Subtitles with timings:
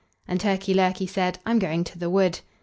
[0.27, 2.39] And Turkey lurkey said: "I'm going to the wood."